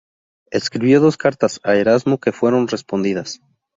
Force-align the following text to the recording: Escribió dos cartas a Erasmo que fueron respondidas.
Escribió 0.49 0.99
dos 0.99 1.15
cartas 1.15 1.59
a 1.63 1.75
Erasmo 1.75 2.19
que 2.19 2.31
fueron 2.31 2.67
respondidas. 2.67 3.39